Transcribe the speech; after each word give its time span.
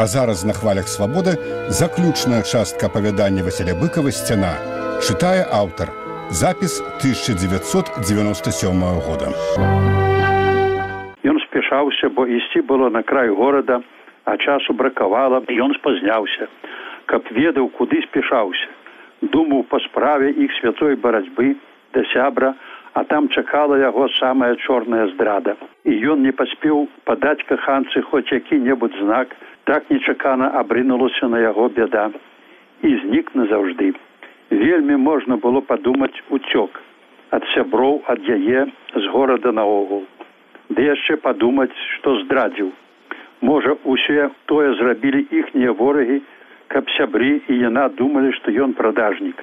А 0.00 0.06
зараз 0.06 0.44
на 0.44 0.52
хвалях 0.52 0.88
свабоды 0.88 1.32
заключная 1.68 2.42
частка 2.42 2.86
апавядання 2.86 3.42
Васіля 3.44 3.74
быкава 3.76 4.10
сцяна 4.10 4.56
чытае 5.04 5.44
аўтар. 5.52 5.92
Запіс 6.30 6.80
1997 7.04 8.80
года. 9.04 9.26
Ён 11.30 11.36
спяшаўся, 11.44 12.08
бо 12.08 12.24
ісці 12.26 12.60
было 12.64 12.88
на 12.88 13.02
край 13.02 13.28
горада, 13.28 13.80
а 14.24 14.36
часу 14.36 14.72
бракавала, 14.72 15.44
ён 15.44 15.74
спазняўся, 15.76 16.48
каб 17.04 17.22
ведаў, 17.30 17.68
куды 17.68 18.00
спяшаўся. 18.08 18.68
Думаў 19.20 19.68
па 19.68 19.84
справе 19.84 20.32
іх 20.32 20.50
святой 20.60 20.96
барацьбы 20.96 21.60
да 21.92 22.00
сябра, 22.14 22.54
а 22.92 23.04
там 23.04 23.28
чакала 23.28 23.76
яго 23.78 24.08
самая 24.18 24.54
чорная 24.56 25.06
здрада. 25.14 25.56
І 25.84 25.94
ён 26.12 26.22
не 26.26 26.32
паспеў 26.32 26.88
падаць 27.04 27.42
каханцы 27.48 28.02
хоць 28.02 28.30
які-небудзь 28.32 28.98
знак, 28.98 29.36
так 29.64 29.90
нечакана 29.90 30.50
абрынулася 30.60 31.28
на 31.28 31.38
яго 31.38 31.68
бяда 31.68 32.10
і 32.82 32.96
знік 33.04 33.34
назаўжды. 33.34 33.94
Вельмі 34.50 34.96
можна 34.96 35.36
было 35.36 35.60
падумаць 35.60 36.16
уцёк 36.30 36.80
ад 37.30 37.44
сяброў 37.54 38.02
ад 38.10 38.26
яе 38.26 38.66
з 38.94 39.04
горада 39.14 39.52
наогул. 39.52 40.06
Ды 40.70 40.86
яшчэ 40.86 41.16
падумаць, 41.22 41.74
што 41.96 42.16
здрадзіў. 42.22 42.70
Можа, 43.40 43.76
усе 43.84 44.30
тое 44.46 44.74
зрабілі 44.78 45.26
іхнія 45.30 45.72
ворагі, 45.72 46.20
каб 46.68 46.90
сябры 46.96 47.30
і 47.48 47.58
яна 47.58 47.88
думалі, 48.00 48.32
што 48.38 48.50
ён 48.50 48.74
прадажнік. 48.78 49.38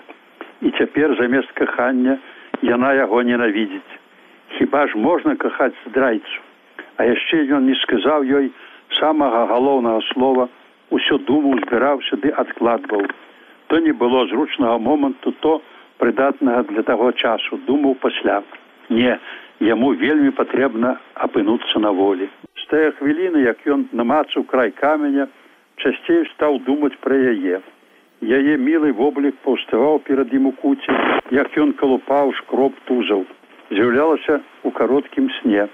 І 0.61 0.71
цяпер 0.79 1.15
замест 1.19 1.51
кахання 1.51 2.17
яна 2.61 2.93
яго 2.93 3.21
ненавідзіць. 3.21 3.95
Хіба 4.57 4.87
ж 4.87 4.97
можна 4.97 5.35
кахаць 5.35 5.75
здрайцу, 5.85 6.41
А 6.97 7.05
яшчэ 7.05 7.45
ён 7.53 7.69
не 7.69 7.75
сказаў 7.85 8.25
ёй 8.25 8.49
самага 8.99 9.45
галоўнага 9.53 10.01
слова, 10.13 10.49
усё 10.89 11.17
думаў, 11.29 11.61
збіраўся 11.61 12.17
ды 12.23 12.33
адкладваў. 12.43 13.05
То 13.67 13.79
не 13.79 13.93
было 13.93 14.25
зручнага 14.27 14.77
моманту, 14.77 15.31
то 15.45 15.61
прыдатнага 16.01 16.63
для 16.71 16.83
таго 16.83 17.11
часу, 17.11 17.59
думаў 17.67 17.95
пасля. 18.01 18.41
Не, 18.89 19.19
яму 19.59 19.93
вельмі 19.93 20.31
патрэбна 20.31 20.97
апынуцца 21.13 21.79
на 21.85 21.91
волі. 21.91 22.29
З 22.57 22.65
тая 22.73 22.91
хвіліны, 22.97 23.45
як 23.45 23.61
ён 23.67 23.85
намацаў 23.91 24.47
край 24.49 24.71
каменя, 24.71 25.27
часцей 25.77 26.25
стаў 26.33 26.59
думаць 26.65 26.97
пра 27.01 27.13
яе. 27.13 27.61
Яе 28.21 28.57
мілы 28.57 28.91
воблік 28.97 29.35
паўставаў 29.45 29.99
перад 30.01 30.33
ім 30.33 30.47
у 30.49 30.51
куце, 30.57 30.93
як 31.29 31.53
ён 31.53 31.73
калупаў 31.77 32.33
шкроп 32.39 32.73
тузаў, 32.89 33.25
з'яўлялася 33.69 34.41
ў 34.65 34.69
кароткім 34.73 35.29
сне. 35.37 35.67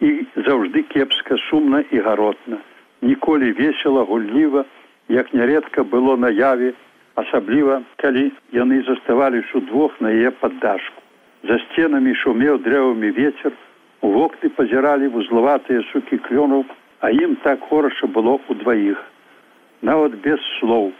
І 0.00 0.24
заўжды 0.48 0.82
кепска 0.88 1.36
сумна 1.50 1.84
і 1.90 2.00
гаротна. 2.00 2.58
Ніколі 3.02 3.52
весела 3.52 4.04
гулліва, 4.08 4.64
як 5.08 5.34
няредка 5.34 5.84
было 5.84 6.16
наяве, 6.16 6.72
асабліва, 7.14 7.82
калі 8.00 8.32
яны 8.52 8.82
заставались 8.88 9.54
удвух 9.54 10.00
на 10.00 10.08
яе 10.08 10.30
паддашку. 10.30 11.02
За 11.44 11.60
сценамі 11.68 12.16
шумеў 12.24 12.58
дрэвамі 12.64 13.10
ветер, 13.12 13.52
у 14.00 14.08
вокны 14.16 14.48
пазіралі 14.48 15.12
вузлаватыя 15.12 15.84
сукі 15.92 16.24
клёнаў, 16.24 16.64
а 17.00 17.12
ім 17.12 17.36
так 17.44 17.60
хораша 17.68 18.06
было 18.08 18.40
ў 18.48 18.64
дваіх. 18.64 18.96
Нават 19.82 20.16
без 20.24 20.40
слоў, 20.58 20.92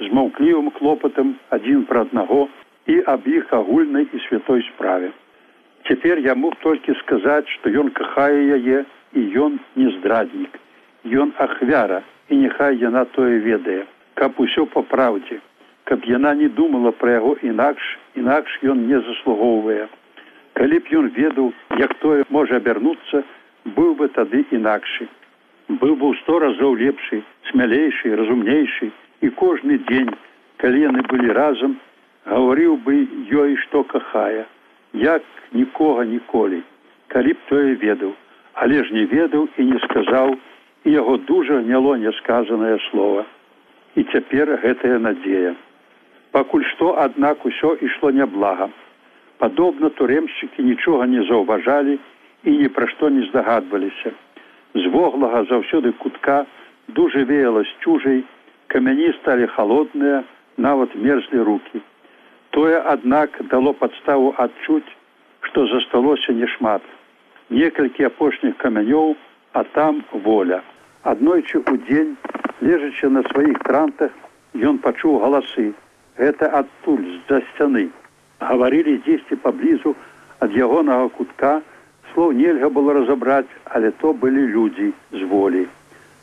з 0.00 0.08
маўклівым 0.16 0.70
клопатам 0.76 1.34
адзін 1.56 1.84
пра 1.88 2.04
аднаго 2.06 2.48
і 2.92 2.96
аб 3.12 3.26
іх 3.28 3.52
агульнай 3.52 4.08
і 4.12 4.20
святой 4.28 4.64
справе. 4.72 5.10
Цяпер 5.88 6.18
я 6.24 6.34
мог 6.34 6.56
толькі 6.64 6.96
сказаць, 7.02 7.48
што 7.56 7.70
ён 7.82 7.90
кахае 7.90 8.40
яе 8.56 8.84
і 9.12 9.20
ён 9.44 9.60
не 9.76 9.90
здраднік. 9.98 10.56
Ён 11.04 11.32
ахвяра 11.36 12.02
і 12.28 12.40
няхай 12.40 12.80
яна 12.80 13.04
тое 13.16 13.40
ведае, 13.44 13.84
каб 14.14 14.40
усё 14.40 14.66
па 14.72 14.82
праўдзе, 14.82 15.40
каб 15.84 16.04
яна 16.04 16.34
не 16.34 16.48
думала 16.48 16.92
пра 16.92 17.18
яго 17.18 17.36
інакш, 17.42 17.98
інакш 18.16 18.58
ён 18.64 18.86
не 18.88 19.00
заслугоўвае. 19.08 19.88
Калі 20.56 20.78
б 20.78 20.96
ён 21.00 21.12
ведаў, 21.16 21.52
як 21.78 21.94
тое 22.00 22.24
можа 22.28 22.56
абярнуцца, 22.56 23.24
быў 23.76 23.94
бы 24.00 24.08
тады 24.08 24.44
інакшы. 24.50 25.08
Быў 25.68 25.94
бы 25.96 26.10
ў 26.10 26.14
сто 26.20 26.38
разоў 26.40 26.76
лепшы, 26.80 27.22
смялейшы, 27.50 28.16
разумнейшы 28.16 28.90
і 29.20 29.30
кожны 29.30 29.78
дзень, 29.88 30.10
калі 30.56 30.80
яны 30.80 31.02
былі 31.12 31.32
разам, 31.36 31.76
гаварыў 32.26 32.76
бы 32.84 32.94
ёй, 33.44 33.56
што 33.64 33.84
кахае, 33.84 34.44
як 34.92 35.22
нікога 35.52 36.04
ніколі, 36.04 36.62
калі 37.08 37.32
б 37.32 37.38
тое 37.48 37.74
ведаў, 37.74 38.14
але 38.54 38.84
ж 38.84 38.94
не 38.94 39.04
ведаў 39.04 39.48
і 39.56 39.64
не 39.72 39.78
сказаў, 39.86 40.36
і 40.84 40.92
яго 40.92 41.16
дужа 41.16 41.60
гняло 41.60 41.96
нясказанае 41.96 42.78
слово. 42.90 43.24
І 43.96 44.04
цяпер 44.12 44.56
гэтая 44.62 44.98
надзея. 44.98 45.54
Пакуль 46.32 46.64
што, 46.72 46.94
аднак 47.02 47.44
усё 47.44 47.74
ішло 47.82 48.10
няблага. 48.10 48.70
Падобна 49.38 49.90
турэмшчыкі 49.90 50.62
нічога 50.62 51.06
не 51.06 51.24
заўважалі 51.28 51.98
і 52.44 52.50
ні 52.56 52.68
пра 52.68 52.86
што 52.92 53.10
не 53.10 53.26
здагадваліся. 53.28 54.12
З 54.74 54.86
воглага 54.94 55.42
заўсёды 55.50 55.92
кутка 55.92 56.46
дужа 56.88 57.24
веяла 57.24 57.64
з 57.64 57.72
чужай, 57.84 58.22
камяні 58.70 59.12
сталі 59.18 59.46
холодныя, 59.46 60.22
нават 60.56 60.94
мерзлі 60.94 61.42
руки. 61.42 61.82
Тое, 62.50 62.78
аднак, 62.92 63.36
дало 63.50 63.72
падставу 63.74 64.34
адчуць, 64.38 64.96
што 65.46 65.66
засталося 65.66 66.32
немат. 66.32 66.82
Некалькі 67.50 68.06
апошніх 68.06 68.56
камянёў, 68.62 69.16
а 69.52 69.64
там 69.74 70.04
воля. 70.12 70.60
Аднойчы 71.02 71.58
ў 71.66 71.82
дзень, 71.88 72.14
лежачы 72.60 73.10
на 73.10 73.22
сваіх 73.30 73.58
трантах, 73.66 74.14
ён 74.54 74.78
пачуў 74.78 75.18
галасы. 75.24 75.72
Гэта 76.20 76.50
адтуль 76.60 77.06
з-за 77.16 77.40
сцяны. 77.50 77.88
Гаварылі 78.38 79.00
дзесьці 79.06 79.40
паблізу 79.42 79.96
ад 80.38 80.54
ягонага 80.54 81.08
кутка, 81.18 81.52
слоў 82.12 82.32
нельга 82.38 82.70
было 82.70 82.94
разабраць, 83.00 83.50
але 83.64 83.90
то 83.90 84.12
былі 84.12 84.46
людзі 84.54 84.92
з 85.12 85.22
волі. 85.34 85.66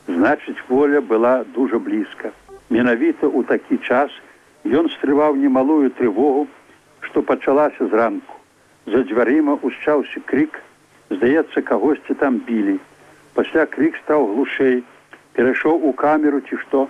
Значыць, 0.08 0.58
воля 0.70 1.02
была 1.02 1.44
дужа 1.56 1.80
блізка. 1.80 2.32
Менавіта 2.70 3.28
ў 3.28 3.44
такі 3.48 3.78
час 3.84 4.12
ён 4.66 4.90
стрываў 4.98 5.36
немалую 5.36 5.92
трывогу, 6.00 6.48
што 7.02 7.22
пачалася 7.22 7.88
зранку. 7.88 8.36
За 8.88 9.04
дзвярыма 9.04 9.60
ушчаўся 9.62 10.24
крик, 10.26 10.62
здаецца, 11.10 11.62
кагосьці 11.62 12.16
там 12.20 12.40
білі. 12.48 12.80
Пасля 13.34 13.66
крик 13.66 14.00
стаў 14.04 14.32
глушэй, 14.34 14.84
перайшоў 15.34 15.84
у 15.84 15.92
камеру 15.94 16.40
ці 16.48 16.58
што, 16.64 16.88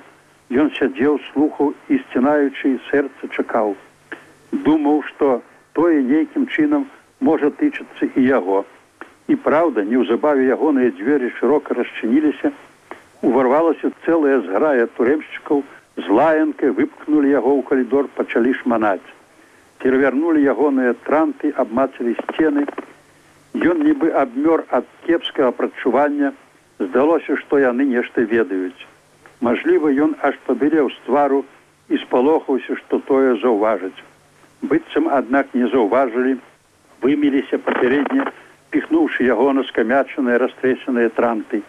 Ён 0.50 0.72
сядзеў 0.72 1.20
слухаў 1.34 1.74
і 1.92 1.98
сцінаючы 2.08 2.80
сэрца 2.88 3.28
чакаў. 3.36 3.76
Думаў, 4.52 5.02
што 5.04 5.42
тое 5.76 6.00
нейкім 6.00 6.48
чынам 6.48 6.86
можа 7.20 7.52
тычыцца 7.52 8.08
і 8.16 8.24
яго. 8.24 8.64
І 9.28 9.36
праўда, 9.36 9.84
неўзабаве 9.84 10.48
ягоныя 10.48 10.96
дзверы 10.96 11.34
шырока 11.40 11.76
расчыніліся, 11.76 12.54
уварвалася 13.22 13.92
цэлая 14.06 14.42
зграя 14.46 14.88
турэмшчыкаў, 14.98 15.64
з 15.98 16.06
лаянкай 16.10 16.70
выпкнули 16.70 17.34
яго 17.34 17.58
ў 17.58 17.62
калідор, 17.70 18.10
пачалі 18.18 18.54
шманаць. 18.62 19.06
Перавярнули 19.82 20.44
ягоныя 20.46 20.94
транты, 21.06 21.54
абмацалі 21.54 22.14
сцены. 22.22 22.66
Ён 23.58 23.82
нібы 23.82 24.14
абмёр 24.14 24.66
ад 24.70 24.86
кепскага 25.06 25.52
прачування, 25.52 26.34
здалося, 26.80 27.38
што 27.42 27.58
яны 27.58 27.86
нешта 27.90 28.22
ведаюць. 28.22 28.86
Мажліва, 29.42 29.90
ён 29.90 30.14
аж 30.22 30.38
пабілеў 30.46 30.90
з 30.90 30.98
твару 31.06 31.46
і 31.90 31.98
спалохаўся, 31.98 32.76
што 32.82 33.00
тое 33.00 33.38
заўважыць. 33.42 33.98
Быццам, 34.62 35.10
аднак 35.10 35.54
не 35.54 35.70
заўважылі, 35.70 36.38
выміліся 37.02 37.58
папярэдне, 37.62 38.26
піхнуўшы 38.70 39.26
яго 39.26 39.54
на 39.54 39.64
скамячаныя 39.70 40.38
растрэсеныя 40.42 41.10
транты. 41.10 41.62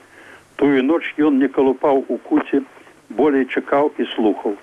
Тую 0.58 0.84
ноч 0.84 1.02
ён 1.30 1.38
не 1.42 1.48
калупаў 1.48 2.04
у 2.08 2.16
куце, 2.28 2.62
болей 3.08 3.46
чакаў 3.46 3.92
і 3.98 4.06
слухаў. 4.14 4.56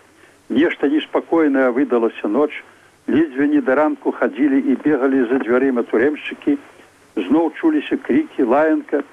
Нешта 0.50 0.92
неспакойнае 0.92 1.70
выдалася 1.76 2.28
ноч, 2.28 2.52
ледзьве 3.08 3.48
не 3.54 3.62
да 3.62 3.80
ранку 3.82 4.12
хадзілі 4.12 4.60
і 4.72 4.76
бегалі 4.88 5.24
за 5.30 5.40
дзвярыма 5.46 5.88
турэмшчыкі, 5.92 6.58
зноў 7.28 7.54
чуліся 7.62 7.98
крыкі, 8.08 8.44
лаянка, 8.44 9.06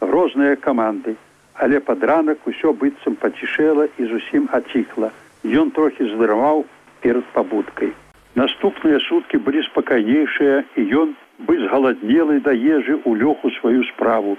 грозныя 0.00 0.56
каманды 0.56 1.16
але 1.54 1.80
пад 1.80 2.04
ранак 2.04 2.46
усё 2.46 2.72
быццам 2.72 3.16
пацішэла 3.22 3.88
і 3.98 4.06
зусім 4.12 4.48
ацікла. 4.52 5.10
Ён 5.44 5.70
трохі 5.76 6.08
здармаў 6.14 6.64
перад 7.02 7.24
пабудкай. 7.34 7.92
Наступныя 8.34 9.00
суткі 9.08 9.42
былі 9.46 9.62
спакайнейшыя 9.68 10.64
і 10.76 10.82
ён 11.02 11.14
бы 11.46 11.58
згаладнелы 11.60 12.40
да 12.40 12.54
ежы 12.56 12.96
ў 13.04 13.10
лёху 13.20 13.52
сваю 13.60 13.84
справу. 13.92 14.38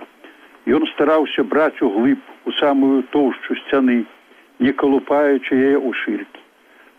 Ён 0.67 0.87
стараўся 0.93 1.43
браць 1.43 1.81
у 1.81 1.89
глыб 1.89 2.19
у 2.45 2.51
самую 2.59 3.03
тоўшчу 3.15 3.55
сцяны, 3.63 4.05
не 4.59 4.71
калупаючы 4.71 5.51
яе 5.55 5.77
ў 5.79 5.91
шыркі. 6.03 6.41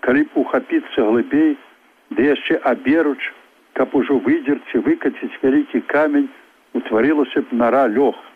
Калі 0.05 0.23
б 0.29 0.31
ухапіцца 0.45 1.09
глыбей, 1.09 1.57
ды 2.11 2.29
яшчэ 2.29 2.61
аберуч, 2.61 3.21
каб 3.73 3.95
ужо 3.97 4.21
выдзерці 4.21 4.85
выкаціць 4.85 5.39
вялікі 5.43 5.81
камень, 5.89 6.29
утварылася 6.75 7.41
б 7.41 7.57
нара 7.57 7.89
лёгка 7.89 8.35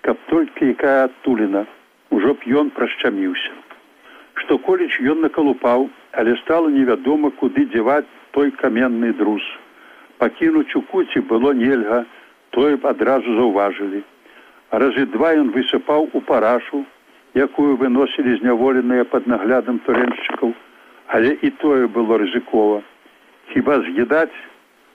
каб 0.00 0.16
толькі 0.28 0.70
якая 0.74 1.04
адтулена 1.04 1.66
ужо 2.10 2.34
б 2.34 2.52
ён 2.60 2.70
прашчаміўся. 2.76 3.52
Што 4.40 4.58
коліч 4.58 4.96
ён 5.12 5.20
накалупаў, 5.24 5.88
але 6.12 6.36
стала 6.42 6.70
невядома, 6.72 7.30
куды 7.30 7.66
дзяваць 7.74 8.08
той 8.34 8.50
каменны 8.62 9.12
друз. 9.20 9.44
Пакінуць 10.18 10.74
у 10.76 10.82
куці 10.92 11.20
было 11.32 11.52
нельга, 11.52 12.04
тое 12.50 12.76
б 12.76 12.88
адразу 12.90 13.36
заўважылі. 13.36 14.02
Разы 14.70 15.04
два 15.10 15.32
ён 15.34 15.50
высыпаў 15.50 16.10
у 16.14 16.20
парашу, 16.22 16.84
якую 17.34 17.74
выносілі 17.78 18.36
зняволеныя 18.38 19.04
пад 19.04 19.26
наглядам 19.26 19.80
туреншчыкаў, 19.86 20.54
але 21.10 21.34
і 21.42 21.50
тое 21.62 21.88
было 21.90 22.18
рызыкова. 22.22 22.78
Хіба 23.50 23.80
з'едаць, 23.82 24.38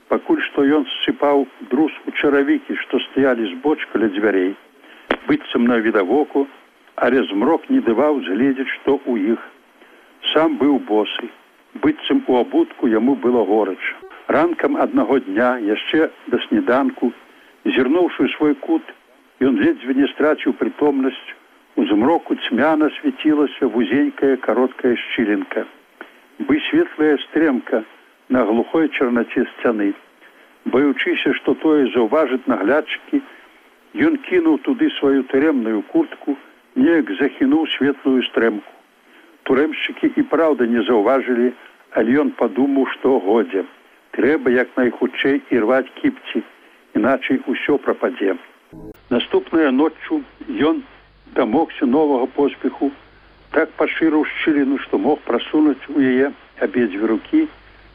пакуль 0.08 0.40
што 0.48 0.64
ён 0.64 0.88
сыпаў 1.04 1.44
друз 1.68 1.92
у 2.08 2.16
чаравікі, 2.16 2.80
што 2.86 3.04
стаялі 3.10 3.52
збоч 3.52 3.84
каля 3.92 4.08
дзвярэй, 4.16 4.56
быццам 5.28 5.68
на 5.68 5.84
відавоку, 5.84 6.48
але 6.96 7.28
змрок 7.28 7.70
не 7.70 7.84
даваў 7.84 8.24
згледзець, 8.24 8.72
што 8.80 8.96
ў 9.04 9.36
іх. 9.36 9.42
Сам 10.32 10.56
быў 10.56 10.80
босы, 10.88 11.28
быццам 11.84 12.24
у 12.28 12.40
абутку 12.40 12.88
яму 12.88 13.16
было 13.16 13.44
горача. 13.44 13.96
Ранкам 14.28 14.80
аднаго 14.80 15.20
дня 15.20 15.58
яшчэ 15.60 16.08
да 16.32 16.40
сніданку, 16.48 17.12
зірнуўшы 17.66 18.32
свой 18.38 18.56
кут, 18.56 18.82
ён 19.42 19.60
ледзьве 19.60 19.94
не 19.94 20.08
страціў 20.14 20.54
прытомнасць, 20.60 21.36
у 21.76 21.86
змроку 21.86 22.36
цьмяна 22.48 22.90
свяцілася 23.00 23.68
вузенькая 23.68 24.38
кароткая 24.38 24.96
шчылінка. 24.96 25.66
Бы 26.40 26.60
светлая 26.70 27.18
стрэмка 27.28 27.84
на 28.30 28.46
глухой 28.46 28.90
чарнаце 28.90 29.46
сцяны. 29.56 29.94
Баючыся, 30.66 31.34
што 31.34 31.54
тое 31.54 31.92
заўважыць 31.92 32.48
наглядчыкі, 32.48 33.22
ён 34.08 34.18
кінуў 34.28 34.60
туды 34.64 34.90
сваю 35.00 35.24
турэмную 35.24 35.84
куртку, 35.92 36.38
неяк 36.76 37.12
захінуў 37.20 37.68
светлую 37.76 38.24
стрэмку. 38.32 38.72
Турэмшчыкі 39.44 40.12
і 40.16 40.24
праўда 40.32 40.66
не 40.66 40.82
заўважылі, 40.88 41.54
але 41.92 42.20
ён 42.24 42.32
падумаў, 42.40 42.88
што 42.96 43.20
годзе. 43.20 43.64
Трэба 44.16 44.52
як 44.52 44.72
найхутчэй 44.80 45.44
ірваць 45.52 45.92
кіпці, 46.02 46.44
іначай 46.96 47.44
усё 47.52 47.78
прападзе. 47.78 48.36
Наступная 49.16 49.72
ноччу 49.72 50.24
ён 50.70 50.84
дамогся 51.36 51.86
новага 51.86 52.26
поспеху, 52.36 52.92
так 53.56 53.70
пашырыў 53.80 54.26
шчыліну, 54.32 54.80
што 54.84 54.98
мог 55.00 55.22
прасунуць 55.28 55.88
у 55.94 56.02
яе 56.04 56.32
абедзве 56.66 57.08
рукі, 57.12 57.44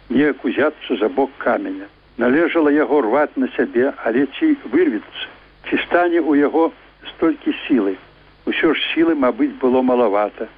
неяк 0.08 0.46
узяцца 0.48 0.96
за 0.96 1.10
бок 1.18 1.34
каменя. 1.42 1.88
Належала 2.16 2.72
яго 2.72 3.02
рваць 3.04 3.36
на 3.36 3.48
сябе, 3.56 3.92
але 4.08 4.22
ці 4.38 4.56
вырвецца, 4.72 5.26
ці 5.68 5.80
стане 5.82 6.22
ў 6.24 6.40
яго 6.40 6.72
столькі 7.10 7.52
сілы. 7.66 7.92
Усё 8.48 8.72
ж 8.72 8.80
сілы, 8.94 9.12
мабыць, 9.24 9.52
было 9.60 9.82
малавата. 9.82 10.48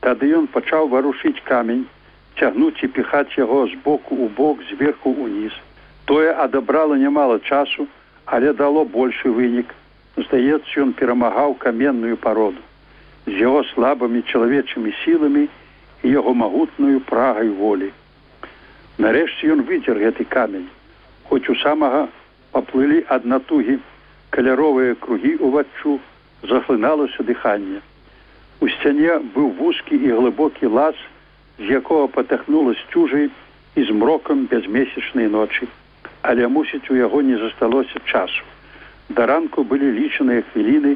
Тады 0.00 0.30
ён 0.38 0.48
пачаў 0.54 0.88
варушыць 0.94 1.44
камень, 1.50 1.84
цягнуць 2.40 2.80
і 2.80 2.88
піхаць 2.96 3.36
яго 3.36 3.66
з 3.68 3.76
боку 3.84 4.16
ў 4.16 4.32
бок 4.40 4.64
зверху 4.72 5.12
ўніз. 5.12 5.52
Тое 6.08 6.32
адабрала 6.46 6.96
нямала 6.96 7.36
часу, 7.44 7.84
але 8.24 8.56
дало 8.56 8.86
большы 8.96 9.28
вынік. 9.40 9.76
Здаецца, 10.18 10.72
ён 10.82 10.92
перамагаў 10.98 11.54
каменную 11.62 12.16
пароду 12.16 12.62
з 13.28 13.36
яго 13.44 13.60
слабымі 13.70 14.22
чалавечымі 14.32 14.92
сіламі 15.04 15.44
і 16.02 16.10
яго 16.10 16.32
магутную 16.34 17.00
прагай 17.10 17.50
волі. 17.60 17.90
Нарэшце 18.98 19.52
ён 19.54 19.62
выцер 19.68 20.00
гэты 20.00 20.24
камень, 20.24 20.66
хоць 21.28 21.46
у 21.52 21.54
самага 21.62 22.08
паплылі 22.56 23.04
ад 23.14 23.28
натугі 23.34 23.78
каляровыя 24.34 24.96
кругі 25.04 25.36
ўваччу 25.44 25.98
захлыналася 26.50 27.22
дыханне. 27.22 27.84
У 28.60 28.68
сцяне 28.74 29.20
быў 29.34 29.54
вузкі 29.60 29.94
і 29.94 30.14
глыбокі 30.18 30.66
лаз, 30.66 30.96
з 31.58 31.78
якога 31.78 32.08
патахнула 32.18 32.74
сцюжай 32.86 33.30
і 33.76 33.80
змрокам 33.90 34.46
бязмесячнай 34.50 35.28
ночы, 35.30 35.68
але 36.22 36.48
мусіць 36.48 36.88
у 36.90 36.96
яго 36.98 37.22
не 37.22 37.38
засталося 37.38 38.02
часу. 38.04 38.42
Да 39.08 39.24
ранку 39.26 39.62
былі 39.64 39.88
лічаныя 39.96 40.44
хвіліны, 40.52 40.90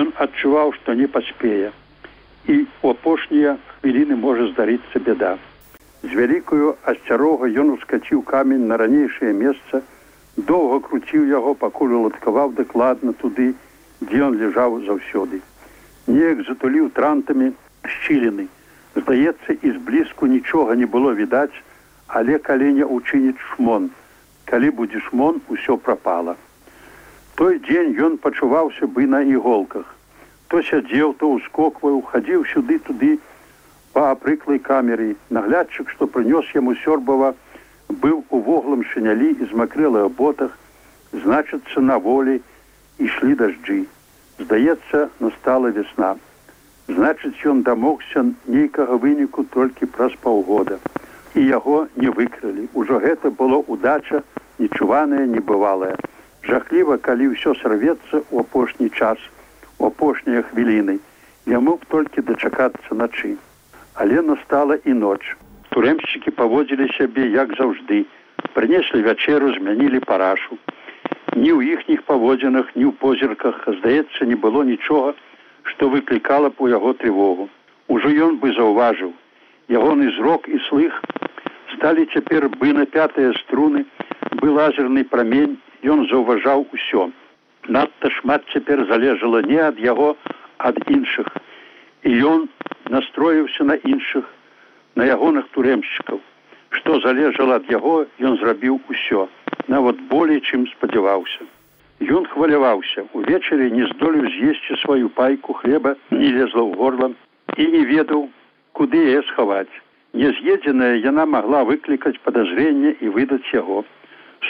ён 0.00 0.10
адчуваў, 0.24 0.72
што 0.78 0.94
не 0.94 1.08
паспее. 1.10 1.72
І 2.46 2.66
у 2.82 2.90
апошнія 2.94 3.56
хвіліны 3.70 4.14
можа 4.24 4.46
здарыцца 4.50 5.02
бяда. 5.08 5.32
З 6.02 6.10
вялікую 6.18 6.76
асцярога 6.92 7.50
ён 7.62 7.72
ускаціў 7.74 8.22
камень 8.30 8.68
на 8.70 8.78
ранейшае 8.82 9.32
месца, 9.40 9.82
доўга 10.36 10.78
круціў 10.86 11.26
яго, 11.32 11.54
пакуль 11.64 11.96
уладкаваў 11.98 12.54
дакладна 12.62 13.12
туды, 13.24 13.48
дзе 14.06 14.22
ён 14.28 14.38
ляжаў 14.38 14.78
заўсёды. 14.86 15.42
Неяк 16.06 16.46
затуліў 16.46 16.94
трантамі 16.94 17.50
шчыліны. 17.96 18.46
Здаецца, 18.94 19.58
і 19.58 19.74
зблізку 19.80 20.30
нічога 20.30 20.78
не 20.78 20.86
было 20.86 21.10
відаць, 21.10 21.58
але 22.06 22.38
каленя 22.38 22.86
ўчыніць 22.86 23.42
шмон. 23.50 23.90
Калі 24.46 24.70
будзе 24.78 25.02
шмон, 25.10 25.42
усё 25.50 25.76
прапала 25.76 26.38
той 27.34 27.58
дзень 27.58 27.96
ён 28.06 28.18
пачуваўся 28.18 28.86
бы 28.86 29.06
на 29.06 29.22
іголках. 29.22 29.86
То 30.48 30.60
сядзеў 30.68 31.14
то 31.20 31.32
ўскокваў 31.36 32.02
хадзіў 32.12 32.44
сюды 32.52 32.78
туды 32.88 33.18
па 33.92 34.10
апрыклай 34.12 34.58
камеры. 34.58 35.16
Наглядчык 35.30 35.88
што 35.94 36.06
прынёс 36.06 36.44
яму 36.54 36.74
сёрбава 36.84 37.32
быў 37.88 38.24
у 38.28 38.40
воглым 38.48 38.84
шынялі 38.92 39.32
і 39.32 39.48
змакрэлых 39.52 40.12
ботах 40.20 40.52
значыцца 41.24 41.80
на 41.80 41.96
волі 41.96 42.40
ішлі 42.98 43.34
дажджы. 43.40 43.80
Здаецца 44.38 45.08
настала 45.20 45.72
весна 45.72 46.14
значыць 46.92 47.40
ён 47.48 47.62
дамогся 47.64 48.24
нейкага 48.46 49.00
выніку 49.00 49.44
толькі 49.56 49.88
праз 49.96 50.12
паўгода. 50.20 50.78
І 51.34 51.48
яго 51.48 51.86
не 51.96 52.12
выкрылі 52.12 52.68
ужо 52.74 53.00
гэта 53.00 53.30
было 53.30 53.64
удача 53.74 54.20
нечуванае 54.58 55.26
небывалае 55.32 55.96
жахліва 56.48 56.98
калі 57.06 57.32
ўсё 57.32 57.54
сарвецца 57.62 58.22
ў 58.22 58.36
апошні 58.44 58.88
час 58.90 59.18
у 59.78 59.86
апошнія 59.90 60.42
хвіліны. 60.50 60.98
Яму 61.46 61.76
б 61.78 61.88
толькі 61.94 62.22
дачакацца 62.26 62.94
начы. 62.94 63.34
Але 63.94 64.22
настала 64.22 64.78
і 64.84 64.94
ноч. 64.98 65.22
Турэмшчыкі 65.74 66.34
паводзілі 66.38 66.86
сябе 66.98 67.26
як 67.34 67.56
заўжды. 67.58 68.04
Прынеслі 68.54 69.02
вячэру 69.08 69.52
змянілі 69.56 70.00
парашу. 70.06 70.58
Ні 71.34 71.50
ў 71.56 71.74
іхніх 71.74 72.02
паводзінах 72.08 72.74
ні 72.76 72.84
ў 72.90 72.92
позірках 73.02 73.62
здаецца 73.78 74.28
не 74.28 74.36
было 74.36 74.62
нічога 74.64 75.14
што 75.62 75.88
выклікала 75.88 76.50
б 76.50 76.58
у 76.58 76.68
яго 76.68 76.92
трывогу. 76.98 77.48
Ужо 77.88 78.10
ён 78.10 78.38
бы 78.42 78.52
заўважыў. 78.54 79.12
Ягоны 79.70 80.10
зрок 80.18 80.48
і 80.48 80.58
слых 80.68 80.98
сталі 81.74 82.06
цяпер 82.12 82.48
бы 82.48 82.72
на 82.74 82.86
пятыя 82.86 83.32
струны 83.42 83.84
бы 84.42 84.50
лазерны 84.50 85.04
прамень 85.04 85.58
ён 85.82 86.06
заўважаў 86.10 86.66
усё. 86.72 87.10
Надта 87.68 88.10
шмат 88.10 88.42
цяпер 88.52 88.86
залежала 88.86 89.42
не 89.42 89.58
ад 89.58 89.78
яго, 89.78 90.16
ад 90.58 90.78
іншых. 90.86 91.26
І 92.02 92.10
ён 92.26 92.48
настроіўся 92.90 93.64
на 93.64 93.74
іншых, 93.74 94.26
на 94.94 95.06
ягоных 95.06 95.48
турэмшчыкаў. 95.54 96.20
Што 96.70 97.00
залежала 97.00 97.56
ад 97.60 97.70
яго, 97.70 98.06
ён 98.18 98.38
зрабіў 98.38 98.80
усё, 98.88 99.28
нават 99.68 100.00
болей, 100.10 100.40
чым 100.40 100.66
спадзяваўся. 100.74 101.46
Ён 102.02 102.26
хваляваўся, 102.26 103.06
увечары 103.14 103.70
не 103.70 103.86
здолеў 103.94 104.26
з'есці 104.26 104.78
сваю 104.82 105.08
пайку 105.08 105.52
хлеба, 105.52 105.94
не 106.10 106.34
лезла 106.34 106.66
ў 106.66 106.74
горла 106.74 107.10
і 107.56 107.66
не 107.74 107.84
ведаў, 107.86 108.28
куды 108.72 108.98
яе 108.98 109.22
схаваць. 109.30 109.70
Няз'едзеная 110.12 110.98
яна 110.98 111.26
магла 111.26 111.62
выклікаць 111.64 112.18
падазрэнне 112.24 112.96
і 113.00 113.12
выдаць 113.14 113.46
яго 113.54 113.84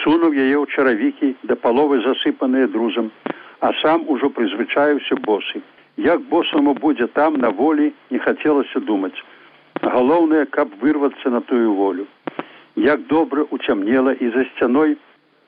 сунуў 0.00 0.32
яе 0.32 0.56
ў 0.56 0.66
чаравікі 0.72 1.28
да 1.48 1.56
паловы 1.64 2.00
засыпаныя 2.06 2.68
друзам, 2.72 3.10
а 3.60 3.72
сам 3.82 4.08
ужо 4.08 4.30
прызвычаюся 4.30 5.20
босы. 5.26 5.60
Як 5.96 6.22
босаму 6.32 6.74
будзе 6.74 7.06
там 7.06 7.36
на 7.36 7.50
волі 7.50 7.92
не 8.10 8.18
хацелася 8.18 8.80
думаць. 8.80 9.18
Галоўнае, 9.82 10.46
каб 10.46 10.72
вырвацца 10.80 11.30
на 11.30 11.40
тую 11.40 11.74
волю. 11.74 12.06
Як 12.76 13.06
добра 13.06 13.44
уцямнела 13.50 14.12
і 14.12 14.30
за 14.30 14.44
сцяной 14.52 14.96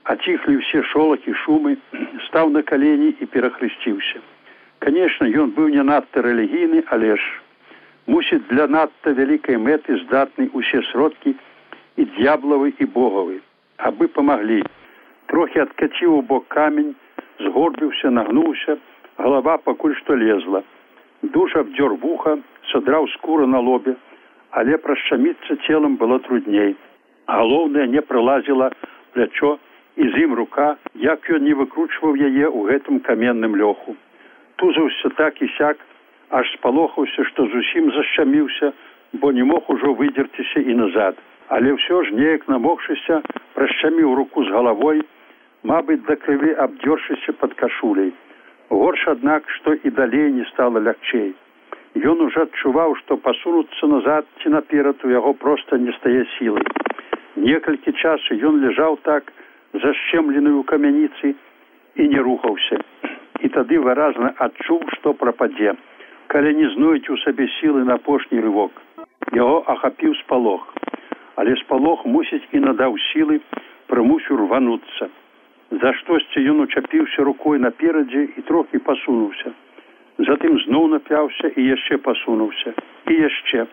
аціхлі 0.05 0.61
ўсе 0.61 0.83
шолахі 0.93 1.33
шумы, 1.45 1.79
стаў 2.29 2.53
на 2.53 2.63
калені 2.63 3.15
і 3.21 3.25
перахрысціўся. 3.33 4.21
Канешне, 4.85 5.33
ён 5.33 5.57
быў 5.57 5.73
не 5.73 5.83
надта 5.83 6.21
рэлігійны, 6.21 6.85
але 6.93 7.17
ж 7.17 7.23
мусіць 8.07 8.45
для 8.53 8.69
надта 8.69 9.17
вялікай 9.17 9.57
мэты 9.57 9.97
здатны 10.05 10.51
усе 10.53 10.85
сродкі 10.93 11.33
і 11.97 12.05
д'яблавы 12.19 12.77
і 12.77 12.85
богавы 12.85 13.41
абы 13.79 14.09
памаглі 14.17 14.63
трохі 15.33 15.61
адкаціў 15.67 16.19
у 16.19 16.23
бок 16.23 16.47
камень 16.49 16.95
згорбіўся 17.41 18.11
нагнуўся 18.11 18.79
галава 19.19 19.59
пакуль 19.59 19.97
што 20.01 20.15
лезла. 20.15 20.63
Душ 21.23 21.57
абдзёр 21.57 21.95
вуха 22.03 22.39
садраў 22.73 23.09
скура 23.17 23.47
на 23.47 23.61
лобе 23.61 23.97
але 24.51 24.79
прашчаміцца 24.79 25.57
целам 25.67 25.97
было 25.97 26.19
трудней. 26.21 26.77
Галоўнае 27.27 27.87
не 27.89 28.01
прылазіла 28.01 28.71
плячо 29.13 29.59
і 29.97 30.09
з 30.09 30.25
ім 30.29 30.35
рука 30.35 30.77
як 30.95 31.31
ён 31.31 31.43
не 31.45 31.55
выкручваў 31.55 32.15
яе 32.15 32.47
ў 32.47 32.61
гэтым 32.71 33.01
каменным 33.01 33.57
лёху 33.57 33.97
тузаўся 34.57 35.09
так 35.17 35.43
і 35.43 35.49
сяк 35.59 35.77
аж 36.31 36.51
спалохаўся, 36.57 37.25
што 37.31 37.47
зусім 37.47 37.93
зашчаміўся, 37.93 38.73
бо 39.13 39.33
не 39.33 39.45
мог 39.45 39.71
ужо 39.71 39.93
выдзерціся 39.95 40.61
і 40.61 40.75
назад. 40.75 41.19
Але 41.49 41.77
ўсё 41.77 42.03
ж 42.05 42.15
неяк 42.17 42.49
намогшыся, 42.49 43.21
прашчаміў 43.55 44.15
руку 44.15 44.45
з 44.45 44.49
галавой, 44.49 45.03
мабыць, 45.63 46.05
да 46.09 46.17
крыві 46.17 46.57
абдзёршыся 46.57 47.37
пад 47.41 47.55
кашуляй. 47.55 48.13
Горш, 48.71 49.09
аднак, 49.09 49.49
што 49.57 49.75
і 49.75 49.91
далей 49.91 50.33
не 50.33 50.45
стала 50.53 50.81
лягчэй. 50.81 51.35
Ён 51.95 52.21
уже 52.27 52.49
адчуваў, 52.49 52.97
што 53.05 53.17
пасунуцца 53.17 53.87
назад 53.87 54.27
ці 54.43 54.49
наперад 54.57 55.05
у 55.05 55.11
яго 55.11 55.35
проста 55.35 55.79
не 55.79 55.93
стае 56.01 56.25
сілай. 56.39 56.65
Некалькі 57.37 57.93
часу 57.93 58.35
ён 58.35 58.59
ляжаў 58.65 58.99
так, 59.05 59.31
зашчемлены 59.75 60.51
ў 60.59 60.63
камяніцы 60.65 61.35
і 61.95 62.09
не 62.09 62.19
рухаўся. 62.19 62.81
І 63.45 63.49
тады 63.55 63.79
выразна 63.79 64.33
адчуў, 64.39 64.81
што 64.97 65.13
прападзе, 65.13 65.77
калі 66.33 66.55
не 66.57 66.73
знойдзе 66.75 67.13
ў 67.13 67.19
сабе 67.23 67.47
сілы 67.61 67.85
на 67.85 68.01
апошні 68.01 68.41
рывок. 68.41 68.73
Яго 69.35 69.63
ахапіў 69.71 70.15
спалох, 70.25 70.67
але 71.37 71.57
спалох 71.63 72.07
мусіць 72.07 72.47
і 72.53 72.63
надаў 72.65 72.97
сілы, 73.11 73.41
прымусіў 73.91 74.41
рвануцца. 74.45 75.09
За 75.83 75.93
штосьці 76.01 76.45
ён 76.55 76.61
учапіўся 76.67 77.25
рукой 77.27 77.59
наперадзе 77.59 78.29
і 78.37 78.41
трохі 78.49 78.79
пасунуўся. 78.79 79.53
Затым 80.19 80.59
зноў 80.67 80.87
напяўся 80.95 81.51
і 81.57 81.63
яшчэ 81.75 81.99
пасунуўся 81.99 82.75
і 83.11 83.15
яшчэ. 83.19 83.67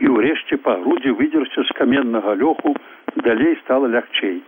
І 0.00 0.08
ўрэшце 0.08 0.56
па 0.64 0.78
грудзі 0.80 1.12
выдзерся 1.18 1.62
з 1.68 1.76
каменнага 1.78 2.34
лёху, 2.40 2.74
далей 3.16 3.54
стала 3.60 3.92
лягчэй. 3.92 4.40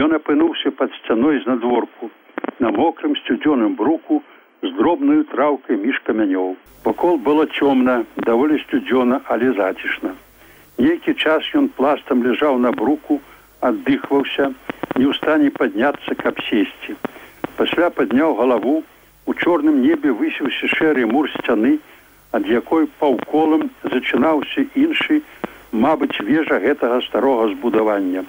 Ён 0.00 0.16
апынуўся 0.16 0.72
пад 0.72 0.90
сцяной 1.02 1.38
з 1.44 1.46
надворку, 1.46 2.10
на 2.58 2.72
мокрым 2.72 3.14
сцюдзёным 3.20 3.76
бруку 3.76 4.22
з 4.62 4.72
дробнаю 4.80 5.24
траўкай 5.30 5.76
між 5.76 6.00
камянёў. 6.08 6.56
Вакол 6.84 7.18
было 7.18 7.46
цёмна, 7.46 8.04
даволі 8.16 8.58
сцюдзёна, 8.64 9.20
але 9.28 9.52
зацішна. 9.52 10.16
Нейкі 10.82 11.12
час 11.14 11.46
ён 11.54 11.68
пластам 11.78 12.22
ляжаў 12.26 12.56
на 12.58 12.72
бруку, 12.74 13.20
аддыхваўся, 13.66 14.48
не 14.98 15.06
ў 15.06 15.14
стане 15.14 15.50
падняцца, 15.54 16.16
каб 16.18 16.40
сесці. 16.48 16.96
Пасля 17.58 17.90
падняў 17.98 18.34
галаву, 18.40 18.82
у 19.30 19.34
чорным 19.34 19.78
небе 19.84 20.10
высіўся 20.10 20.70
шэры 20.74 21.06
мур 21.06 21.30
сцяны, 21.36 21.78
ад 22.34 22.50
якой 22.50 22.88
паўколам 22.98 23.68
зачынаўся 23.92 24.64
іншы, 24.84 25.20
мабыць, 25.84 26.18
вежа 26.30 26.58
гэтага 26.64 26.98
старога 27.06 27.46
збудавання. 27.54 28.24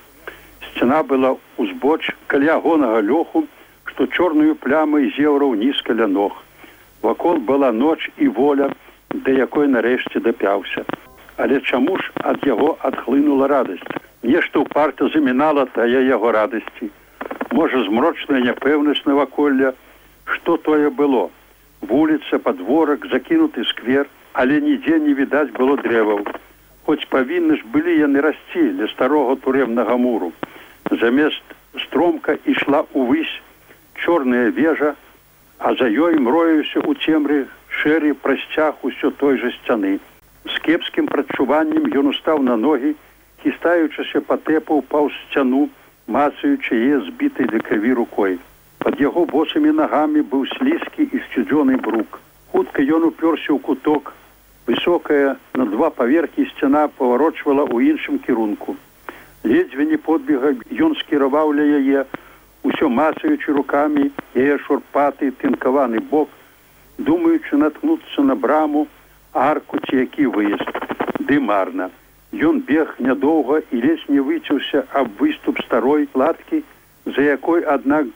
Сцяна 0.69 1.01
была 1.09 1.33
ўзбоч 1.57 2.13
каля 2.33 2.59
гонага 2.67 3.01
лёху, 3.01 3.47
што 3.89 4.05
чорную 4.05 4.53
плямай 4.67 5.09
зеўраў 5.17 5.57
нізка 5.63 5.97
ля 5.97 6.05
ног. 6.17 6.37
Вакол 7.01 7.41
была 7.49 7.71
ноч 7.71 8.11
і 8.17 8.29
воля, 8.37 8.69
да 9.09 9.31
якой 9.31 9.73
нарэшце 9.73 10.21
дапяўся. 10.21 10.85
Але 11.37 11.59
чаму 11.61 11.97
ж 11.97 12.11
ад 12.23 12.45
яго 12.45 12.77
адхлынула 12.81 13.47
радасць? 13.47 13.87
нешта 14.23 14.59
ў 14.59 14.65
парта 14.71 15.07
замінала 15.13 15.65
тая 15.75 16.01
яго 16.07 16.31
радасці. 16.31 16.89
Можа 17.51 17.83
змрочная 17.83 18.39
няпэўнасць 18.39 19.05
наваколля? 19.05 19.73
Что 20.25 20.57
тое 20.57 20.89
было? 20.89 21.29
Вуліца 21.81 22.39
подворак 22.39 23.05
закінуты 23.11 23.65
сквер 23.71 24.07
але 24.33 24.59
нідзе 24.61 24.99
не 24.99 25.13
відаць 25.13 25.53
было 25.57 25.77
дрэваў. 25.77 26.25
Хоць 26.85 27.05
павінны 27.09 27.57
ж 27.59 27.61
былі 27.73 27.93
яны 27.99 28.23
расці 28.25 28.63
для 28.77 28.87
старога 28.91 29.35
турэмнага 29.43 29.97
муру. 29.97 30.31
Замест 30.89 31.43
стромка 31.85 32.37
ішла 32.45 32.83
увысь 32.93 33.33
чорная 33.95 34.49
вежа 34.49 34.95
а 35.59 35.75
за 35.75 35.87
ёй 35.87 36.17
мроюся 36.19 36.81
у 36.81 36.93
цемры 36.93 37.45
шэры 37.81 38.13
прасцяг 38.13 38.83
усё 38.83 39.11
той 39.21 39.37
жа 39.37 39.53
сцяны 39.61 39.99
з 40.45 40.59
кепскім 40.65 41.07
прачуваннем 41.07 41.87
ён 41.99 42.11
устаў 42.11 42.43
на 42.43 42.55
ногі 42.59 42.95
хістаючыся 43.43 44.23
патэпаў 44.27 44.83
паў 44.91 45.11
сцяну 45.19 45.69
мацаючы 46.07 46.75
е 46.75 46.99
збітай 47.07 47.47
да 47.51 47.59
крыві 47.59 47.93
рукой. 47.99 48.39
Под 48.79 48.99
яго 48.99 49.25
босымі 49.25 49.71
нагамі 49.71 50.23
быў 50.27 50.43
слізкі 50.55 51.07
і 51.07 51.21
сцюдзёны 51.27 51.79
брук. 51.79 52.19
Хутка 52.51 52.83
ён 52.83 53.07
уперся 53.07 53.55
ў 53.55 53.59
куток. 53.59 54.13
Высокая 54.67 55.35
на 55.55 55.65
два 55.65 55.89
паверхі 55.89 56.47
сцяна 56.55 56.87
паварочвала 56.87 57.63
ў 57.67 57.95
іншым 57.95 58.19
кірунку. 58.19 58.75
Ледзьве 59.43 59.85
не 59.85 59.97
подбега 59.97 60.55
ён 60.71 60.95
скіраваў 60.99 61.55
ля 61.55 61.63
яе 61.79 62.03
усё 62.63 62.87
мацаючы 62.87 63.51
руками 63.51 64.11
яе 64.35 64.59
шурпаты 64.67 65.31
тынкаваны 65.39 65.99
бок 65.99 66.29
думаючы 66.97 67.59
наткнуцца 67.59 68.23
на 68.23 68.35
браму 68.35 68.87
арку 69.33 69.79
ці 69.89 69.95
які 70.05 70.27
выезд 70.27 70.69
ды 71.19 71.39
марна 71.39 71.89
Ён 72.33 72.61
бег 72.65 72.95
нядоўга 72.97 73.61
і 73.69 73.79
ледзь 73.81 74.09
не 74.09 74.19
выцеўся 74.19 74.83
аб 74.97 75.09
выступ 75.21 75.61
старой 75.61 76.09
латкі, 76.17 76.63
за 77.05 77.21
якой 77.21 77.61
аднак 77.61 78.07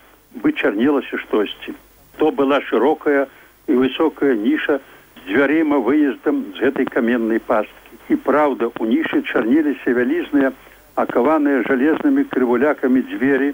бы 0.42 0.54
чарнелася 0.54 1.18
штосьці. 1.22 1.74
То 2.18 2.32
была 2.32 2.58
шырокая 2.62 3.28
і 3.68 3.78
высокая 3.78 4.34
ніша 4.34 4.80
з 4.82 5.30
дзвярыма 5.30 5.78
выездам 5.78 6.42
з 6.58 6.66
гэтай 6.66 6.90
каменнай 6.90 7.38
пасткі. 7.38 7.94
І 8.10 8.16
праўда, 8.16 8.72
у 8.80 8.86
нішы 8.90 9.22
чарнеліся 9.22 9.94
вялізныя, 9.94 10.52
акаваныя 10.98 11.62
жалезнымі 11.70 12.26
крывулякамі 12.34 13.06
дзверы, 13.14 13.54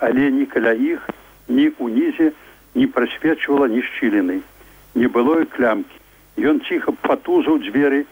але 0.00 0.30
ні 0.32 0.46
каля 0.46 0.72
іх, 0.72 1.04
ні 1.48 1.68
ўнізе 1.76 2.32
не 2.74 2.86
прасвечвала 2.88 3.68
ні 3.68 3.84
шчыліны. 3.84 4.40
Не 4.94 5.08
было 5.12 5.42
і 5.44 5.44
клямкі. 5.52 6.00
Ён 6.38 6.60
ціха 6.62 6.92
патузаў 7.02 7.58
дзверы, 7.66 8.04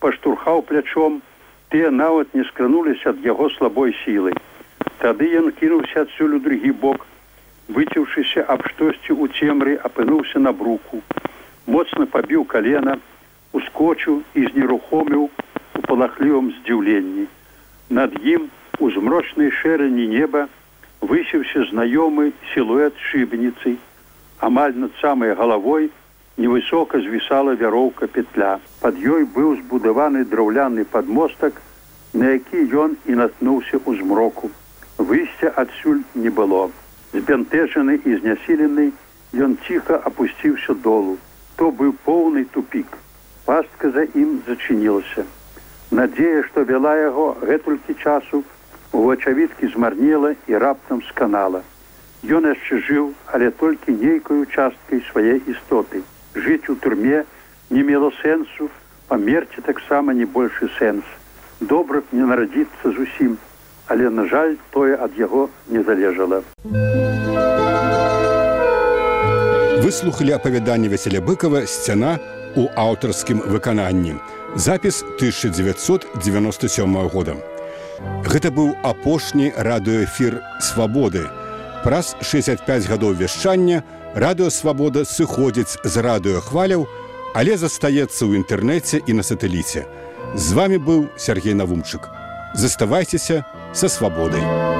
паштурхаў 0.00 0.62
плячом, 0.68 1.20
тыя 1.68 1.90
нават 1.90 2.32
не 2.32 2.44
скрануліся 2.48 3.12
ад 3.12 3.20
яго 3.20 3.50
слабой 3.56 3.92
сілы. 4.04 4.32
Тады 5.02 5.28
ён 5.36 5.50
кінуўся 5.52 6.04
адсюль 6.08 6.36
у 6.36 6.40
другі 6.40 6.72
бок, 6.80 7.04
выцеўшыся 7.68 8.44
аб 8.48 8.64
штосьці 8.72 9.12
ў 9.12 9.28
цемры 9.36 9.76
апынуўся 9.88 10.40
на 10.40 10.52
бруку, 10.52 11.02
моцна 11.66 12.06
пабіў 12.08 12.44
калена, 12.48 12.96
ускочыў 13.52 14.22
і 14.32 14.46
знерухоміў 14.48 15.28
у 15.28 15.80
палахлівым 15.88 16.52
здзіўленні. 16.56 17.26
Над 17.90 18.16
ім 18.24 18.48
у 18.80 18.90
змрочнай 18.96 19.52
шэрані 19.60 20.06
неба 20.08 20.48
высіўся 21.04 21.68
знаёмы 21.68 22.32
сілуэт 22.54 22.96
шыбеніцы, 23.10 23.76
амаль 24.40 24.72
над 24.72 24.96
самай 25.04 25.36
галавой, 25.36 25.92
невысока 26.36 26.98
звісала 26.98 27.54
вяроўка 27.54 28.06
петля. 28.06 28.58
Пад 28.80 28.98
ёй 28.98 29.24
быў 29.24 29.56
збудаваны 29.60 30.24
драўляны 30.24 30.84
падмостак, 30.84 31.60
на 32.12 32.34
які 32.34 32.66
ён 32.74 32.96
і 33.06 33.18
наткнуўся 33.20 33.78
ў 33.78 34.02
змроку. 34.02 34.50
Выйсця 34.98 35.50
адсюль 35.62 36.02
не 36.14 36.30
было. 36.30 36.70
Збянтэжаны 37.14 38.00
і 38.02 38.18
знясілены, 38.18 38.90
ён 39.34 39.58
ціха 39.66 39.98
апусціўся 40.10 40.74
долу. 40.74 41.18
То 41.56 41.70
быў 41.70 41.94
поўны 42.04 42.44
тупік. 42.50 42.98
Пастка 43.46 43.90
за 43.90 44.02
ім 44.14 44.42
зачынілася. 44.46 45.26
Надзея, 45.90 46.42
што 46.48 46.64
вяла 46.64 46.96
яго 46.98 47.36
гэтулькі 47.42 47.94
часу, 48.02 48.42
у 48.90 49.04
вачавіткі 49.06 49.70
змарнела 49.74 50.34
і 50.46 50.58
раптам 50.58 51.02
сканала. 51.10 51.62
Ён 52.24 52.48
яшчэ 52.50 52.80
жыў, 52.88 53.12
але 53.26 53.50
толькі 53.50 53.94
нейкаю 53.94 54.46
часткай 54.46 55.04
свае 55.10 55.38
істоты 55.46 56.02
жыць 56.34 56.68
у 56.68 56.76
турме 56.76 57.24
не 57.70 57.82
мела 57.82 58.10
сэнсу, 58.22 58.70
памерці 59.08 59.62
таксама 59.66 60.14
не 60.14 60.24
большы 60.24 60.68
сэнс. 60.78 61.04
Добра 61.60 62.00
б 62.00 62.04
не 62.12 62.26
нарадзіцца 62.26 62.92
зусім, 62.92 63.38
але 63.86 64.10
на 64.10 64.26
жаль, 64.26 64.56
тое 64.70 64.96
ад 64.96 65.12
яго 65.18 65.48
не 65.68 65.82
залежала. 65.82 66.42
Выслухалі 69.84 70.32
апавяданне 70.32 70.88
Васяля 70.88 71.20
быкова 71.20 71.66
сцяна 71.66 72.18
у 72.56 72.68
аўтарскім 72.74 73.42
выкананні. 73.46 74.14
Запіс 74.56 75.02
1997 75.20 77.08
года. 77.08 77.36
Гэта 78.24 78.50
быў 78.50 78.74
апошні 78.82 79.52
радыёэфір 79.56 80.40
свабоды. 80.60 81.28
Праз 81.84 82.16
65 82.24 82.88
гадоў 82.88 83.12
вяшчання 83.12 83.82
радыёвабода 84.16 85.04
сыходзіць 85.04 85.76
з 85.84 85.94
радыёхваляў, 86.00 86.88
але 87.36 87.60
застаецца 87.60 88.24
ў 88.24 88.40
інтэрнэце 88.40 89.04
і 89.04 89.12
на 89.12 89.22
сатэліце. 89.22 89.84
З 90.32 90.48
вами 90.56 90.80
быў 90.80 91.12
Сергей 91.20 91.52
Навумчык. 91.52 92.08
Заставайцеся 92.56 93.44
са 93.76 93.88
свабодай. 93.92 94.73